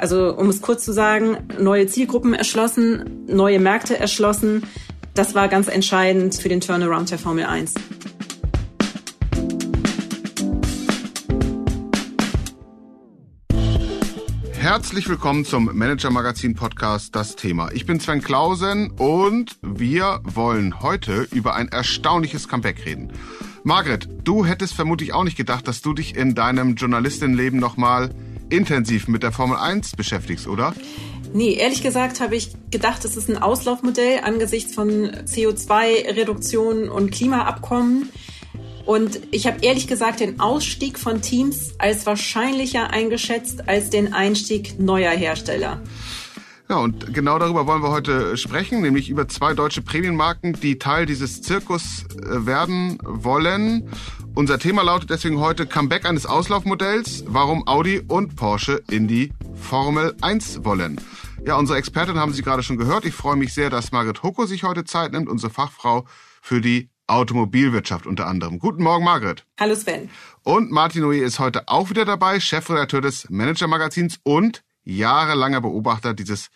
[0.00, 4.62] Also um es kurz zu sagen, neue Zielgruppen erschlossen, neue Märkte erschlossen.
[5.12, 7.74] Das war ganz entscheidend für den Turnaround der Formel 1.
[14.54, 17.70] Herzlich willkommen zum Manager Magazin Podcast Das Thema.
[17.74, 23.12] Ich bin Sven Klausen und wir wollen heute über ein erstaunliches Comeback reden.
[23.64, 28.14] Margret, du hättest vermutlich auch nicht gedacht, dass du dich in deinem Journalistinnenleben nochmal
[28.50, 30.74] intensiv mit der Formel 1 beschäftigst, oder?
[31.32, 38.10] Nee, ehrlich gesagt habe ich gedacht, es ist ein Auslaufmodell angesichts von CO2-Reduktion und Klimaabkommen.
[38.84, 44.80] Und ich habe ehrlich gesagt den Ausstieg von Teams als wahrscheinlicher eingeschätzt als den Einstieg
[44.80, 45.80] neuer Hersteller.
[46.70, 51.04] Ja, und genau darüber wollen wir heute sprechen, nämlich über zwei deutsche Prämienmarken, die Teil
[51.04, 53.90] dieses Zirkus äh, werden wollen.
[54.36, 60.14] Unser Thema lautet deswegen heute Comeback eines Auslaufmodells, warum Audi und Porsche in die Formel
[60.20, 61.00] 1 wollen.
[61.44, 63.04] Ja, unsere Expertin haben Sie gerade schon gehört.
[63.04, 66.06] Ich freue mich sehr, dass Margret Hucko sich heute Zeit nimmt, unsere Fachfrau
[66.40, 68.60] für die Automobilwirtschaft unter anderem.
[68.60, 69.44] Guten Morgen, Margret.
[69.58, 70.08] Hallo Sven.
[70.44, 76.50] Und Martin Oje ist heute auch wieder dabei, Chefredakteur des Manager-Magazins und jahrelanger Beobachter dieses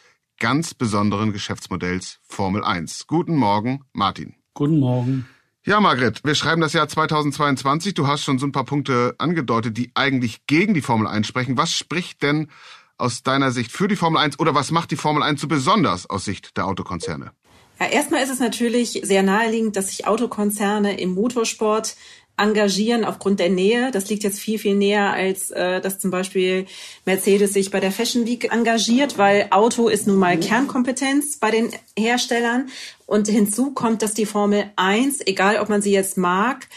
[0.44, 3.06] ganz besonderen Geschäftsmodells Formel 1.
[3.06, 4.34] Guten Morgen, Martin.
[4.52, 5.26] Guten Morgen.
[5.64, 7.94] Ja, Margret, wir schreiben das Jahr 2022.
[7.94, 11.56] Du hast schon so ein paar Punkte angedeutet, die eigentlich gegen die Formel 1 sprechen.
[11.56, 12.50] Was spricht denn
[12.98, 16.10] aus deiner Sicht für die Formel 1 oder was macht die Formel 1 so besonders
[16.10, 17.32] aus Sicht der Autokonzerne?
[17.80, 21.96] Ja, erstmal ist es natürlich sehr naheliegend, dass sich Autokonzerne im Motorsport
[22.36, 23.90] engagieren aufgrund der Nähe.
[23.90, 26.66] Das liegt jetzt viel, viel näher, als äh, dass zum Beispiel
[27.04, 31.70] Mercedes sich bei der Fashion Week engagiert, weil Auto ist nun mal Kernkompetenz bei den
[31.96, 32.68] Herstellern.
[33.06, 36.68] Und hinzu kommt, dass die Formel 1, egal ob man sie jetzt mag,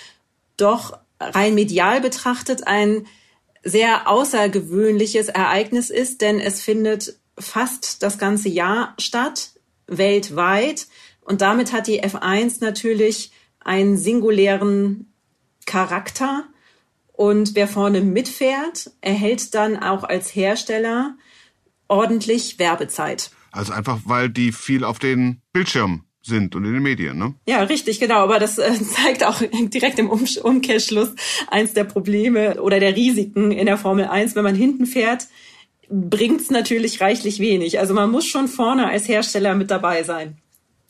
[0.58, 3.08] doch rein medial betrachtet ein
[3.64, 9.52] sehr außergewöhnliches Ereignis ist, denn es findet fast das ganze Jahr statt,
[9.88, 10.88] weltweit.
[11.22, 15.07] Und damit hat die F1 natürlich einen singulären
[15.68, 16.46] Charakter.
[17.12, 21.16] Und wer vorne mitfährt, erhält dann auch als Hersteller
[21.88, 23.30] ordentlich Werbezeit.
[23.52, 27.36] Also einfach, weil die viel auf den Bildschirm sind und in den Medien, ne?
[27.48, 28.18] Ja, richtig, genau.
[28.18, 31.10] Aber das äh, zeigt auch direkt im um Umkehrschluss
[31.50, 34.36] eins der Probleme oder der Risiken in der Formel 1.
[34.36, 35.28] Wenn man hinten fährt,
[35.90, 37.80] bringt's natürlich reichlich wenig.
[37.80, 40.38] Also man muss schon vorne als Hersteller mit dabei sein,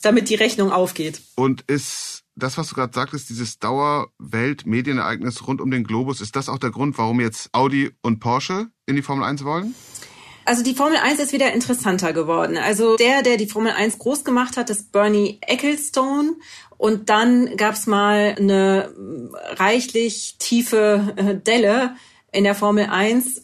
[0.02, 1.22] damit die Rechnung aufgeht.
[1.36, 6.48] Und ist das, was du gerade sagtest, dieses Dauerwelt-Medienereignis rund um den Globus, ist das
[6.48, 9.74] auch der Grund, warum jetzt Audi und Porsche in die Formel 1 wollen?
[10.44, 12.56] Also die Formel 1 ist wieder interessanter geworden.
[12.56, 16.36] Also der, der die Formel 1 groß gemacht hat, ist Bernie Ecclestone.
[16.78, 18.90] Und dann gab's mal eine
[19.56, 21.96] reichlich tiefe äh, Delle
[22.32, 23.42] in der Formel 1.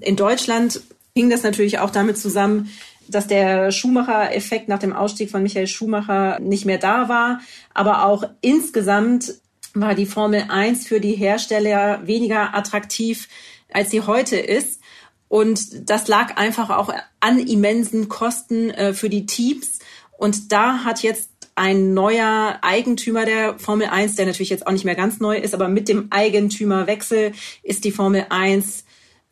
[0.00, 0.82] In Deutschland
[1.14, 2.68] hing das natürlich auch damit zusammen,
[3.08, 7.40] dass der Schumacher-Effekt nach dem Ausstieg von Michael Schumacher nicht mehr da war.
[7.72, 9.34] Aber auch insgesamt
[9.74, 13.28] war die Formel 1 für die Hersteller weniger attraktiv,
[13.72, 14.80] als sie heute ist.
[15.28, 19.80] Und das lag einfach auch an immensen Kosten äh, für die Teams.
[20.16, 24.84] Und da hat jetzt ein neuer Eigentümer der Formel 1, der natürlich jetzt auch nicht
[24.84, 27.32] mehr ganz neu ist, aber mit dem Eigentümerwechsel
[27.62, 28.84] ist die Formel 1,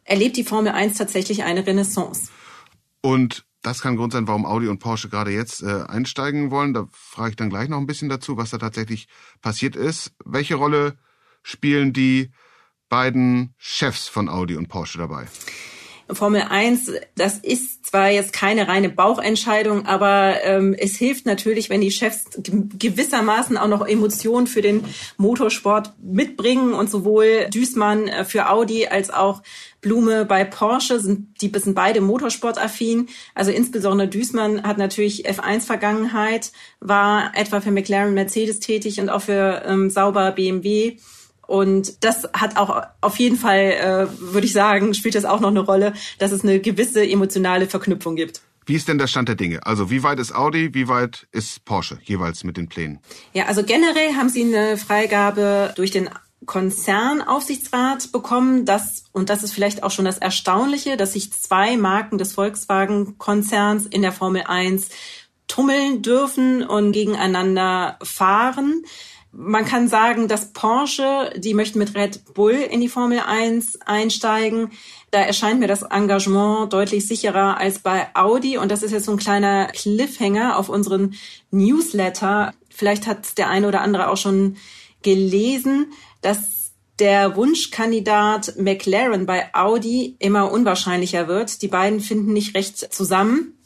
[0.04, 2.30] erlebt die Formel 1 tatsächlich eine Renaissance.
[3.00, 6.74] Und das kann Grund sein, warum Audi und Porsche gerade jetzt äh, einsteigen wollen.
[6.74, 9.08] Da frage ich dann gleich noch ein bisschen dazu, was da tatsächlich
[9.40, 10.12] passiert ist.
[10.24, 10.98] Welche Rolle
[11.42, 12.32] spielen die
[12.88, 15.26] beiden Chefs von Audi und Porsche dabei?
[16.10, 21.80] Formel 1, das ist zwar jetzt keine reine Bauchentscheidung, aber ähm, es hilft natürlich, wenn
[21.80, 22.24] die Chefs
[22.78, 24.84] gewissermaßen auch noch Emotionen für den
[25.16, 29.42] Motorsport mitbringen und sowohl Düßmann äh, für Audi als auch
[29.82, 33.08] Blume bei Porsche sind die sind beide motorsportaffin.
[33.34, 39.62] Also insbesondere Düßmann hat natürlich F1-Vergangenheit, war etwa für McLaren, Mercedes tätig und auch für
[39.66, 40.96] ähm, Sauber BMW.
[41.46, 45.50] Und das hat auch auf jeden Fall, äh, würde ich sagen, spielt das auch noch
[45.50, 48.42] eine Rolle, dass es eine gewisse emotionale Verknüpfung gibt.
[48.64, 49.66] Wie ist denn der Stand der Dinge?
[49.66, 53.00] Also wie weit ist Audi, wie weit ist Porsche jeweils mit den Plänen?
[53.32, 56.08] Ja, also generell haben sie eine Freigabe durch den
[56.46, 58.64] Konzernaufsichtsrat bekommen.
[58.64, 63.86] Das, und das ist vielleicht auch schon das Erstaunliche, dass sich zwei Marken des Volkswagen-Konzerns
[63.86, 64.88] in der Formel 1
[65.48, 68.84] tummeln dürfen und gegeneinander fahren.
[69.34, 74.70] Man kann sagen, dass Porsche, die möchten mit Red Bull in die Formel 1 einsteigen.
[75.10, 78.58] Da erscheint mir das Engagement deutlich sicherer als bei Audi.
[78.58, 81.14] Und das ist jetzt so ein kleiner Cliffhanger auf unseren
[81.50, 82.52] Newsletter.
[82.68, 84.56] Vielleicht hat der eine oder andere auch schon
[85.00, 91.62] gelesen, dass der Wunschkandidat McLaren bei Audi immer unwahrscheinlicher wird.
[91.62, 93.58] Die beiden finden nicht recht zusammen.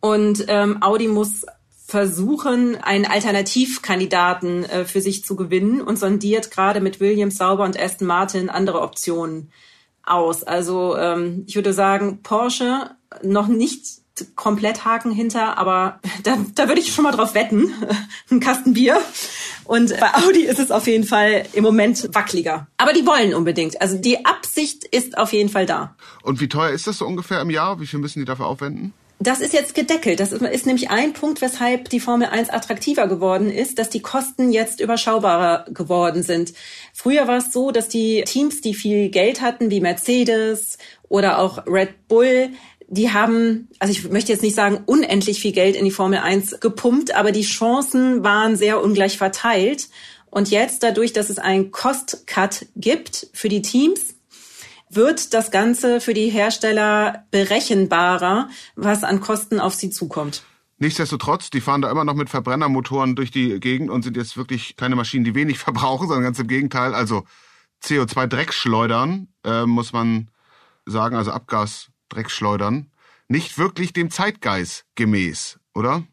[0.00, 1.46] Und ähm, Audi muss
[1.88, 7.80] versuchen, einen Alternativkandidaten äh, für sich zu gewinnen und sondiert gerade mit Williams Sauber und
[7.80, 9.50] Aston Martin andere Optionen
[10.04, 10.42] aus.
[10.42, 12.90] Also ähm, ich würde sagen, Porsche
[13.22, 14.02] noch nicht
[14.36, 17.72] komplett Haken hinter, aber da, da würde ich schon mal drauf wetten.
[18.30, 19.00] Ein Kasten Bier.
[19.64, 22.66] Und bei Audi ist es auf jeden Fall im Moment wackeliger.
[22.76, 23.80] Aber die wollen unbedingt.
[23.80, 25.96] Also die Absicht ist auf jeden Fall da.
[26.22, 27.80] Und wie teuer ist das so ungefähr im Jahr?
[27.80, 28.92] Wie viel müssen die dafür aufwenden?
[29.20, 30.20] Das ist jetzt gedeckelt.
[30.20, 34.52] Das ist, nämlich ein Punkt, weshalb die Formel 1 attraktiver geworden ist, dass die Kosten
[34.52, 36.52] jetzt überschaubarer geworden sind.
[36.94, 40.78] Früher war es so, dass die Teams, die viel Geld hatten, wie Mercedes
[41.08, 42.50] oder auch Red Bull,
[42.86, 46.60] die haben, also ich möchte jetzt nicht sagen unendlich viel Geld in die Formel 1
[46.60, 49.88] gepumpt, aber die Chancen waren sehr ungleich verteilt.
[50.30, 54.14] Und jetzt dadurch, dass es einen Cost-Cut gibt für die Teams,
[54.90, 60.42] wird das Ganze für die Hersteller berechenbarer, was an Kosten auf sie zukommt.
[60.78, 64.76] Nichtsdestotrotz, die fahren da immer noch mit Verbrennermotoren durch die Gegend und sind jetzt wirklich
[64.76, 66.94] keine Maschinen, die wenig verbrauchen, sondern ganz im Gegenteil.
[66.94, 67.24] Also
[67.82, 70.30] CO2-Dreckschleudern, äh, muss man
[70.86, 72.90] sagen, also Abgas-Dreckschleudern,
[73.28, 76.04] nicht wirklich dem Zeitgeist gemäß, oder?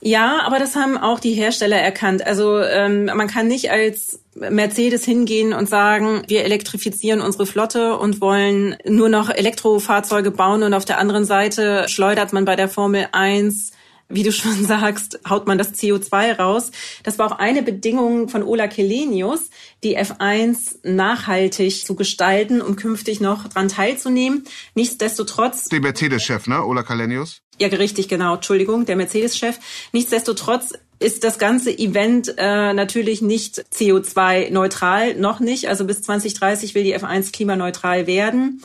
[0.00, 2.26] Ja, aber das haben auch die Hersteller erkannt.
[2.26, 8.20] Also ähm, man kann nicht als Mercedes hingehen und sagen, wir elektrifizieren unsere Flotte und
[8.20, 13.08] wollen nur noch Elektrofahrzeuge bauen und auf der anderen Seite schleudert man bei der Formel
[13.12, 13.72] 1
[14.10, 16.72] wie du schon sagst, haut man das CO2 raus.
[17.02, 19.50] Das war auch eine Bedingung von Ola Kelenius,
[19.82, 24.44] die F1 nachhaltig zu gestalten, um künftig noch dran teilzunehmen.
[24.74, 25.68] Nichtsdestotrotz.
[25.68, 26.64] Der Mercedes-Chef, ne?
[26.64, 27.40] Ola Kelenius?
[27.58, 28.34] Ja, richtig, genau.
[28.34, 29.58] Entschuldigung, der Mercedes-Chef.
[29.92, 35.68] Nichtsdestotrotz ist das ganze Event äh, natürlich nicht CO2-neutral, noch nicht.
[35.68, 38.62] Also bis 2030 will die F1 klimaneutral werden.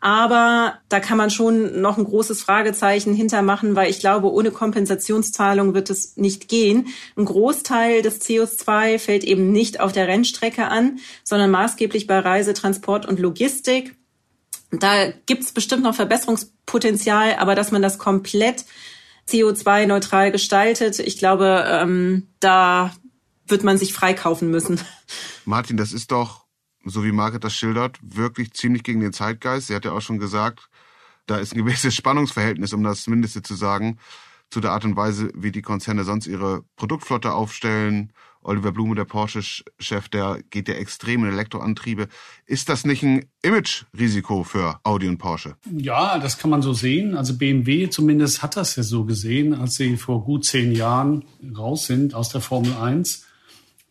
[0.00, 5.74] Aber da kann man schon noch ein großes Fragezeichen hintermachen, weil ich glaube, ohne Kompensationszahlung
[5.74, 6.88] wird es nicht gehen.
[7.16, 12.54] Ein Großteil des CO2 fällt eben nicht auf der Rennstrecke an, sondern maßgeblich bei Reise,
[12.54, 13.94] Transport und Logistik.
[14.72, 18.64] Da gibt's bestimmt noch Verbesserungspotenzial, aber dass man das komplett
[19.28, 22.92] CO2-neutral gestaltet, ich glaube, ähm, da
[23.46, 24.80] wird man sich freikaufen müssen.
[25.44, 26.42] Martin, das ist doch
[26.84, 29.68] so wie Margaret das schildert, wirklich ziemlich gegen den Zeitgeist.
[29.68, 30.68] Sie hat ja auch schon gesagt,
[31.26, 33.98] da ist ein gewisses Spannungsverhältnis, um das Mindeste zu sagen,
[34.50, 38.12] zu der Art und Weise, wie die Konzerne sonst ihre Produktflotte aufstellen.
[38.42, 42.08] Oliver Blume, der Porsche-Chef, der geht ja extrem in Elektroantriebe.
[42.46, 45.56] Ist das nicht ein Image-Risiko für Audi und Porsche?
[45.70, 47.16] Ja, das kann man so sehen.
[47.16, 51.24] Also BMW zumindest hat das ja so gesehen, als sie vor gut zehn Jahren
[51.56, 53.26] raus sind aus der Formel 1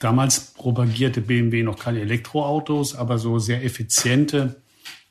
[0.01, 4.59] Damals propagierte BMW noch keine Elektroautos, aber so sehr effiziente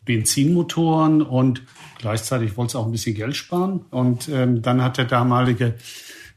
[0.04, 1.62] Benzinmotoren und
[1.98, 3.84] gleichzeitig wollte es auch ein bisschen Geld sparen.
[3.90, 5.76] Und ähm, dann hat der damalige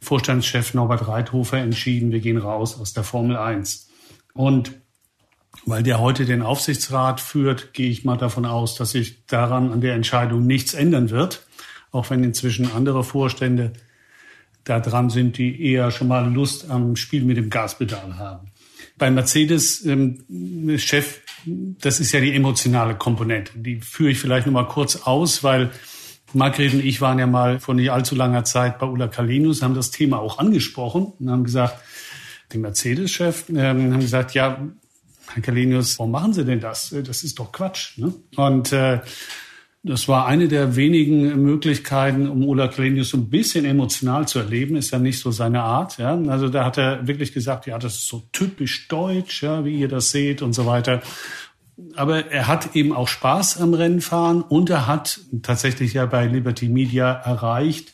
[0.03, 3.89] Vorstandschef Norbert Reithofer entschieden, wir gehen raus aus der Formel 1.
[4.33, 4.73] Und
[5.65, 9.81] weil der heute den Aufsichtsrat führt, gehe ich mal davon aus, dass sich daran an
[9.81, 11.45] der Entscheidung nichts ändern wird,
[11.91, 13.73] auch wenn inzwischen andere Vorstände
[14.63, 18.51] da dran sind, die eher schon mal Lust am Spiel mit dem Gaspedal haben.
[18.97, 20.23] Bei Mercedes ähm,
[20.77, 23.51] Chef, das ist ja die emotionale Komponente.
[23.55, 25.71] Die führe ich vielleicht noch mal kurz aus, weil
[26.33, 29.75] Margret und ich waren ja mal vor nicht allzu langer Zeit bei Ulla Kalinus, haben
[29.75, 31.79] das Thema auch angesprochen und haben gesagt,
[32.53, 34.67] den Mercedes-Chef, ähm, haben gesagt, ja,
[35.33, 36.95] Herr Kalenius, warum machen Sie denn das?
[37.03, 37.97] Das ist doch Quatsch.
[37.97, 38.13] Ne?
[38.35, 38.99] Und äh,
[39.81, 44.75] das war eine der wenigen Möglichkeiten, um Ola Kalenius so ein bisschen emotional zu erleben.
[44.75, 45.97] Ist ja nicht so seine Art.
[45.97, 46.17] Ja?
[46.27, 49.87] Also da hat er wirklich gesagt, ja, das ist so typisch deutsch, ja, wie ihr
[49.87, 51.01] das seht und so weiter.
[51.95, 56.69] Aber er hat eben auch Spaß am Rennfahren und er hat tatsächlich ja bei Liberty
[56.69, 57.93] Media erreicht,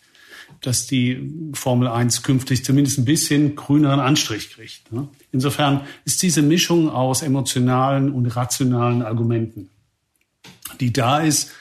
[0.62, 4.92] dass die Formel 1 künftig zumindest ein bisschen grüneren Anstrich kriegt.
[4.92, 5.08] Ne?
[5.32, 9.70] Insofern ist diese Mischung aus emotionalen und rationalen Argumenten,
[10.80, 11.52] die da ist,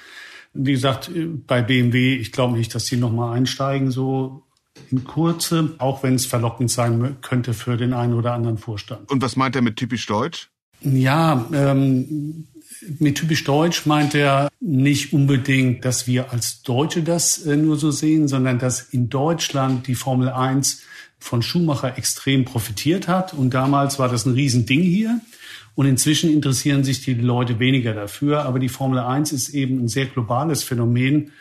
[0.55, 1.11] wie gesagt,
[1.47, 4.43] bei BMW, ich glaube nicht, dass die nochmal einsteigen, so
[4.91, 9.11] in Kurze, auch wenn es verlockend sein könnte für den einen oder anderen Vorstand.
[9.11, 10.51] Und was meint er mit typisch deutsch?
[10.81, 12.47] Ja, ähm,
[12.99, 17.91] mit typisch deutsch meint er nicht unbedingt, dass wir als Deutsche das äh, nur so
[17.91, 20.83] sehen, sondern dass in Deutschland die Formel 1
[21.19, 23.35] von Schumacher extrem profitiert hat.
[23.35, 25.21] Und damals war das ein Riesending hier.
[25.75, 28.45] Und inzwischen interessieren sich die Leute weniger dafür.
[28.45, 31.33] Aber die Formel 1 ist eben ein sehr globales Phänomen.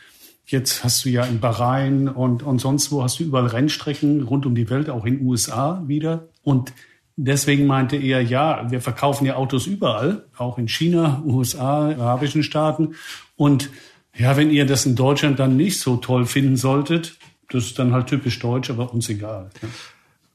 [0.45, 4.45] Jetzt hast du ja in Bahrain und, und sonst wo hast du überall Rennstrecken rund
[4.45, 6.29] um die Welt, auch in den USA wieder.
[6.43, 6.71] Und
[7.17, 12.95] deswegen meinte er, ja, wir verkaufen ja Autos überall, auch in China, USA, arabischen Staaten.
[13.35, 13.69] Und
[14.15, 17.17] ja, wenn ihr das in Deutschland dann nicht so toll finden solltet,
[17.49, 19.49] das ist dann halt typisch deutsch, aber uns egal.
[19.61, 19.67] Ja.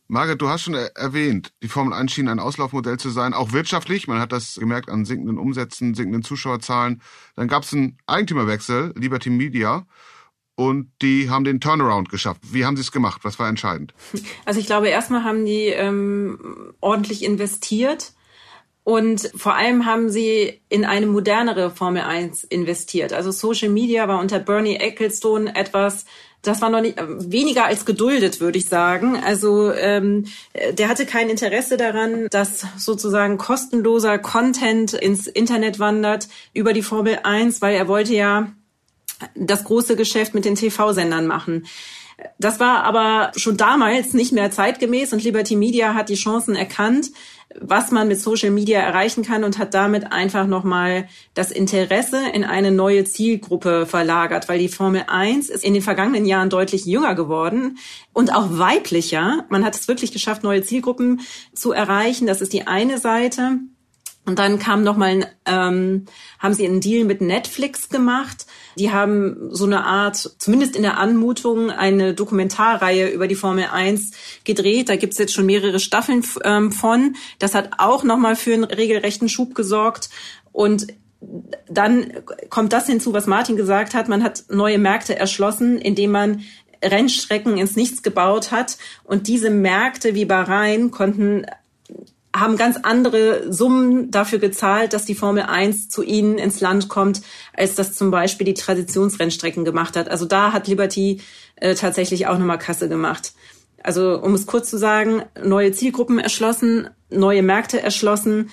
[0.09, 4.09] Margaret, du hast schon erwähnt, die Formel 1 schien ein Auslaufmodell zu sein, auch wirtschaftlich.
[4.09, 7.01] Man hat das gemerkt an sinkenden Umsätzen, sinkenden Zuschauerzahlen.
[7.35, 9.87] Dann gab es einen Eigentümerwechsel, Liberty Media
[10.69, 12.41] und die haben den Turnaround geschafft.
[12.51, 13.23] Wie haben sie es gemacht?
[13.25, 13.95] Was war entscheidend?
[14.45, 18.13] Also ich glaube, erstmal haben die ähm, ordentlich investiert.
[18.85, 23.13] Und vor allem haben sie in eine modernere Formel 1 investiert.
[23.13, 26.05] Also Social Media war unter Bernie Ecclestone etwas,
[26.43, 29.17] das war noch nicht äh, weniger als geduldet, würde ich sagen.
[29.17, 30.27] Also ähm,
[30.73, 37.21] der hatte kein Interesse daran, dass sozusagen kostenloser Content ins Internet wandert über die Formel
[37.23, 38.53] 1, weil er wollte ja
[39.35, 41.65] das große Geschäft mit den TV-Sendern machen.
[42.39, 47.11] Das war aber schon damals nicht mehr zeitgemäß und Liberty Media hat die Chancen erkannt,
[47.61, 52.45] was man mit Social Media erreichen kann und hat damit einfach nochmal das Interesse in
[52.45, 57.15] eine neue Zielgruppe verlagert, weil die Formel 1 ist in den vergangenen Jahren deutlich jünger
[57.15, 57.79] geworden
[58.13, 59.45] und auch weiblicher.
[59.51, 61.21] Man hat es wirklich geschafft, neue Zielgruppen
[61.55, 62.27] zu erreichen.
[62.27, 63.59] Das ist die eine Seite.
[64.25, 66.07] Und dann kam noch mal, ähm,
[66.39, 68.47] haben sie einen Deal mit Netflix gemacht.
[68.79, 74.13] Die haben so eine Art, zumindest in der Anmutung, eine Dokumentarreihe über die Formel 1
[74.45, 74.89] gedreht.
[74.89, 77.17] Da gibt's jetzt schon mehrere Staffeln ähm, von.
[77.41, 80.09] Das hat auch noch mal für einen regelrechten Schub gesorgt.
[80.53, 80.87] Und
[81.69, 82.13] dann
[82.49, 84.09] kommt das hinzu, was Martin gesagt hat.
[84.09, 86.43] Man hat neue Märkte erschlossen, indem man
[86.85, 88.79] Rennstrecken ins Nichts gebaut hat.
[89.05, 91.47] Und diese Märkte wie Bahrain konnten
[92.35, 97.23] haben ganz andere Summen dafür gezahlt, dass die Formel 1 zu ihnen ins Land kommt,
[97.53, 100.09] als das zum Beispiel die Traditionsrennstrecken gemacht hat.
[100.09, 101.21] Also da hat Liberty
[101.57, 103.33] äh, tatsächlich auch nochmal Kasse gemacht.
[103.83, 108.51] Also um es kurz zu sagen, neue Zielgruppen erschlossen, neue Märkte erschlossen.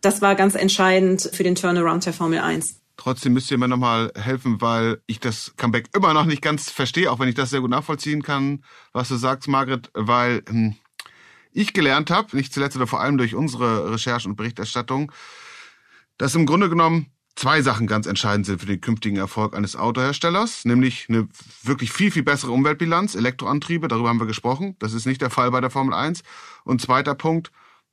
[0.00, 2.80] Das war ganz entscheidend für den Turnaround der Formel 1.
[2.96, 7.10] Trotzdem müsst ihr mir nochmal helfen, weil ich das Comeback immer noch nicht ganz verstehe,
[7.10, 8.62] auch wenn ich das sehr gut nachvollziehen kann,
[8.92, 10.76] was du sagst, Margret, weil hm,
[11.54, 15.10] ich gelernt habe, nicht zuletzt oder vor allem durch unsere Recherche und Berichterstattung,
[16.18, 17.06] dass im Grunde genommen
[17.36, 21.28] zwei Sachen ganz entscheidend sind für den künftigen Erfolg eines Autoherstellers, nämlich eine
[21.62, 24.76] wirklich viel, viel bessere Umweltbilanz, Elektroantriebe, darüber haben wir gesprochen.
[24.78, 26.22] Das ist nicht der Fall bei der Formel 1.
[26.64, 27.50] Und zweiter Punkt,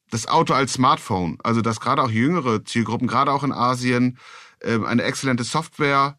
[0.09, 4.17] das Auto als Smartphone, also dass gerade auch jüngere Zielgruppen, gerade auch in Asien,
[4.61, 6.17] ähm, eine exzellente Software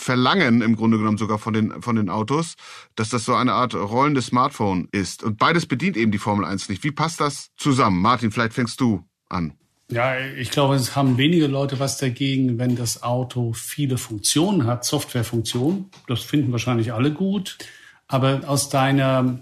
[0.00, 2.54] verlangen im Grunde genommen sogar von den, von den Autos,
[2.94, 5.22] dass das so eine Art rollendes Smartphone ist.
[5.22, 6.84] Und beides bedient eben die Formel 1 nicht.
[6.84, 8.00] Wie passt das zusammen?
[8.00, 9.54] Martin, vielleicht fängst du an.
[9.90, 14.84] Ja, ich glaube, es haben wenige Leute was dagegen, wenn das Auto viele Funktionen hat,
[14.84, 15.86] Softwarefunktionen.
[16.06, 17.56] Das finden wahrscheinlich alle gut.
[18.06, 19.40] Aber aus deiner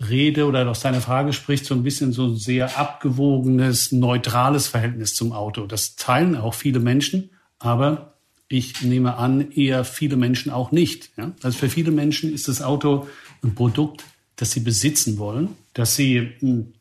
[0.00, 5.14] Rede oder aus deiner Frage spricht so ein bisschen so ein sehr abgewogenes, neutrales Verhältnis
[5.14, 5.66] zum Auto.
[5.66, 8.17] Das teilen auch viele Menschen, aber
[8.48, 11.10] ich nehme an, eher viele Menschen auch nicht.
[11.16, 11.32] Ja?
[11.42, 13.06] Also für viele Menschen ist das Auto
[13.42, 14.04] ein Produkt,
[14.36, 16.72] das sie besitzen wollen, das sie hm,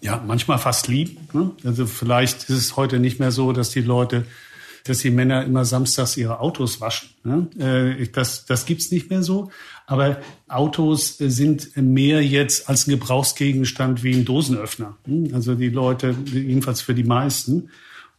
[0.00, 1.16] ja manchmal fast lieben.
[1.32, 1.52] Ne?
[1.64, 4.26] Also vielleicht ist es heute nicht mehr so, dass die Leute,
[4.84, 7.10] dass die Männer immer samstags ihre Autos waschen.
[7.22, 7.96] Ne?
[8.00, 9.50] Äh, das, das gibt's nicht mehr so.
[9.86, 14.96] Aber Autos sind mehr jetzt als ein Gebrauchsgegenstand wie ein Dosenöffner.
[15.04, 15.30] Hm?
[15.32, 17.70] Also die Leute, jedenfalls für die meisten.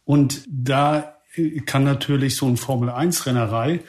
[0.04, 1.19] Und da
[1.66, 3.80] kann natürlich so ein Formel-1-Rennerei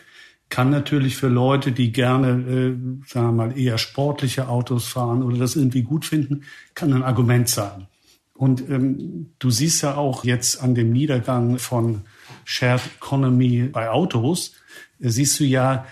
[0.52, 5.38] kann natürlich für Leute, die gerne, äh, sagen wir mal, eher sportliche Autos fahren oder
[5.38, 6.44] das irgendwie gut finden,
[6.76, 7.88] kann ein Argument sein.
[8.34, 12.02] Und ähm, du siehst ja auch jetzt an dem Niedergang von
[12.44, 14.54] Shared Economy bei Autos,
[15.00, 15.86] äh, siehst du ja,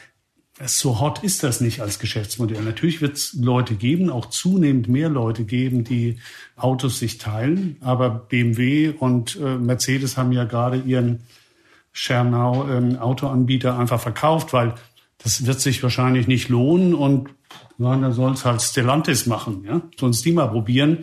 [0.65, 2.61] so hot ist das nicht als Geschäftsmodell.
[2.61, 6.19] Natürlich wird es Leute geben, auch zunehmend mehr Leute geben, die
[6.57, 7.77] Autos sich teilen.
[7.79, 11.21] Aber BMW und äh, Mercedes haben ja gerade ihren
[11.99, 14.73] Schernau ähm, Autoanbieter einfach verkauft, weil
[15.17, 17.29] das wird sich wahrscheinlich nicht lohnen und
[17.77, 20.99] ja, dann soll es halt Stellantis machen, ja, sonst die mal probieren.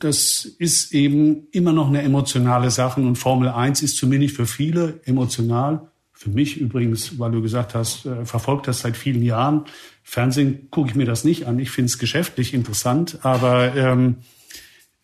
[0.00, 5.00] Das ist eben immer noch eine emotionale Sache und Formel 1 ist zumindest für viele
[5.04, 5.92] emotional.
[6.12, 9.64] Für mich übrigens, weil du gesagt hast, äh, verfolgt das seit vielen Jahren.
[10.02, 11.60] Fernsehen gucke ich mir das nicht an.
[11.60, 14.16] Ich finde es geschäftlich interessant, aber ähm,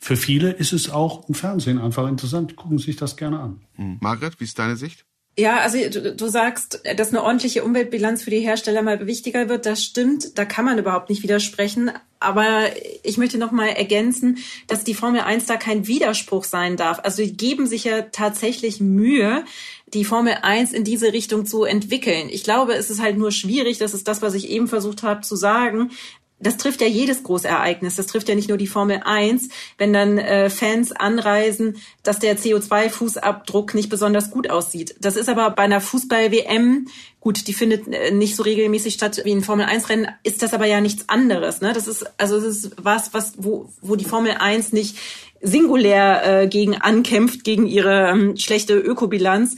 [0.01, 2.57] für viele ist es auch im Fernsehen einfach interessant.
[2.57, 3.61] Gucken sich das gerne an.
[3.77, 3.99] Mhm.
[4.01, 5.08] Margret, wie ist deine Sicht?
[5.39, 9.67] Ja, also du, du sagst, dass eine ordentliche Umweltbilanz für die Hersteller mal wichtiger wird.
[9.67, 11.93] Das stimmt, da kann man überhaupt nicht widersprechen.
[12.19, 12.65] Aber
[13.05, 16.99] ich möchte noch mal ergänzen, dass die Formel 1 da kein Widerspruch sein darf.
[17.05, 19.45] Also die geben sich ja tatsächlich Mühe,
[19.95, 22.29] die Formel 1 in diese Richtung zu entwickeln.
[22.31, 25.21] Ich glaube, es ist halt nur schwierig, das ist das, was ich eben versucht habe
[25.21, 25.93] zu sagen,
[26.41, 27.97] das trifft ja jedes Großereignis.
[27.97, 32.39] Das trifft ja nicht nur die Formel 1, wenn dann äh, Fans anreisen, dass der
[32.39, 34.95] CO2-Fußabdruck nicht besonders gut aussieht.
[35.01, 36.89] Das ist aber bei einer Fußball-WM,
[37.21, 40.81] gut, die findet äh, nicht so regelmäßig statt wie ein Formel-1-Rennen, ist das aber ja
[40.81, 41.61] nichts anderes.
[41.61, 41.73] Ne?
[41.73, 44.97] Das ist, also es ist was, was, wo, wo die Formel 1 nicht
[45.41, 49.57] singulär äh, gegen ankämpft, gegen ihre ähm, schlechte Ökobilanz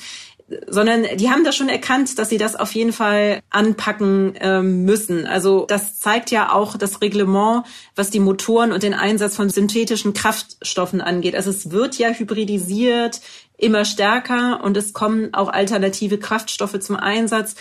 [0.67, 5.27] sondern die haben das schon erkannt, dass sie das auf jeden Fall anpacken ähm, müssen.
[5.27, 7.65] Also das zeigt ja auch das Reglement,
[7.95, 11.37] was die Motoren und den Einsatz von synthetischen Kraftstoffen angeht.
[11.37, 13.21] Also es wird ja hybridisiert
[13.57, 17.55] immer stärker und es kommen auch alternative Kraftstoffe zum Einsatz.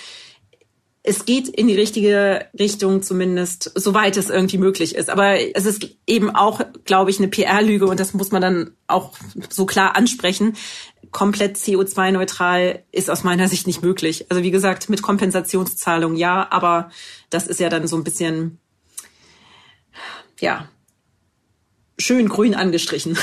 [1.03, 5.09] Es geht in die richtige Richtung zumindest, soweit es irgendwie möglich ist.
[5.09, 9.13] Aber es ist eben auch, glaube ich, eine PR-Lüge und das muss man dann auch
[9.49, 10.55] so klar ansprechen,
[11.11, 14.29] komplett CO2-neutral ist aus meiner Sicht nicht möglich.
[14.29, 16.91] Also wie gesagt, mit Kompensationszahlung ja, aber
[17.29, 18.59] das ist ja dann so ein bisschen,
[20.39, 20.69] ja,
[21.97, 23.17] schön grün angestrichen.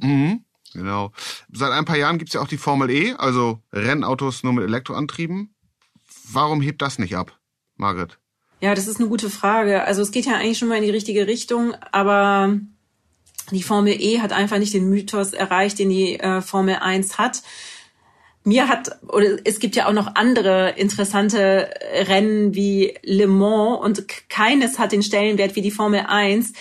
[0.00, 1.12] Mhm, genau.
[1.52, 5.54] Seit ein paar Jahren gibt's ja auch die Formel E, also Rennautos nur mit Elektroantrieben.
[6.30, 7.38] Warum hebt das nicht ab,
[7.76, 8.18] Margret?
[8.60, 9.84] Ja, das ist eine gute Frage.
[9.84, 12.58] Also es geht ja eigentlich schon mal in die richtige Richtung, aber
[13.54, 17.42] die Formel E hat einfach nicht den Mythos erreicht, den die äh, Formel 1 hat.
[18.44, 21.70] Mir hat, oder es gibt ja auch noch andere interessante
[22.08, 26.52] Rennen wie Le Mans und keines hat den Stellenwert wie die Formel 1.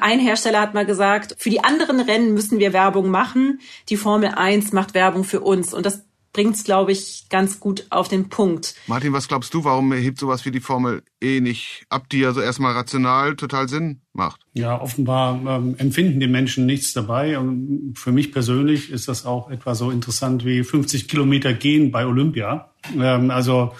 [0.00, 3.60] Ein Hersteller hat mal gesagt, für die anderen Rennen müssen wir Werbung machen.
[3.88, 5.72] Die Formel 1 macht Werbung für uns.
[5.72, 8.74] Und das bringt's, glaube ich, ganz gut auf den Punkt.
[8.86, 12.32] Martin, was glaubst du, warum hebt sowas wie die Formel E nicht ab, die ja
[12.32, 14.40] so erstmal rational total Sinn macht?
[14.52, 17.38] Ja, offenbar ähm, empfinden die Menschen nichts dabei.
[17.38, 22.06] Und für mich persönlich ist das auch etwa so interessant wie 50 Kilometer gehen bei
[22.06, 22.70] Olympia.
[22.96, 23.72] Ähm, also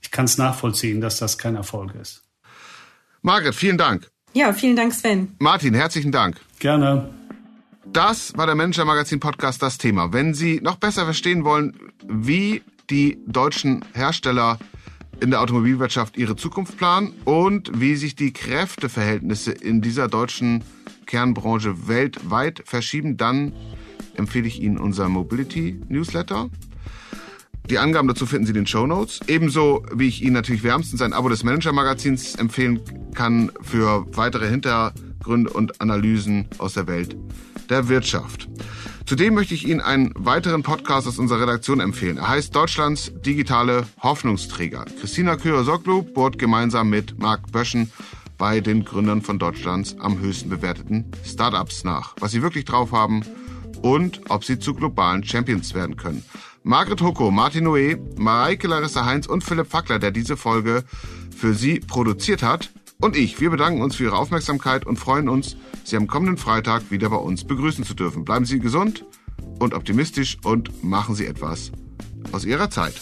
[0.00, 2.24] ich kann es nachvollziehen, dass das kein Erfolg ist.
[3.22, 4.10] Margret, vielen Dank.
[4.34, 5.34] Ja, vielen Dank, Sven.
[5.38, 6.40] Martin, herzlichen Dank.
[6.58, 7.10] Gerne.
[7.92, 10.14] Das war der Manager Magazin Podcast das Thema.
[10.14, 11.76] Wenn Sie noch besser verstehen wollen,
[12.08, 14.58] wie die deutschen Hersteller
[15.20, 20.64] in der Automobilwirtschaft ihre Zukunft planen und wie sich die Kräfteverhältnisse in dieser deutschen
[21.04, 23.52] Kernbranche weltweit verschieben, dann
[24.14, 26.48] empfehle ich Ihnen unser Mobility Newsletter.
[27.68, 29.20] Die Angaben dazu finden Sie in den Show Notes.
[29.26, 32.80] Ebenso wie ich Ihnen natürlich wärmstens ein Abo des Manager Magazins empfehlen
[33.14, 34.48] kann für weitere
[35.22, 37.16] Hintergründe und Analysen aus der Welt
[37.70, 38.48] der Wirtschaft.
[39.06, 42.18] Zudem möchte ich Ihnen einen weiteren Podcast aus unserer Redaktion empfehlen.
[42.18, 44.84] Er heißt Deutschlands digitale Hoffnungsträger.
[45.00, 47.92] Christina Köher-Soglu bohrt gemeinsam mit Marc Böschen
[48.36, 53.24] bei den Gründern von Deutschlands am höchsten bewerteten Startups nach, was sie wirklich drauf haben
[53.80, 56.24] und ob sie zu globalen Champions werden können.
[56.64, 60.84] Margret Hoko, Martin Noé, Mareike Larissa Heinz und Philipp Fackler, der diese Folge
[61.36, 62.70] für Sie produziert hat,
[63.02, 66.90] und ich, wir bedanken uns für Ihre Aufmerksamkeit und freuen uns, Sie am kommenden Freitag
[66.92, 68.24] wieder bei uns begrüßen zu dürfen.
[68.24, 69.04] Bleiben Sie gesund
[69.58, 71.72] und optimistisch und machen Sie etwas
[72.30, 72.94] aus Ihrer Zeit.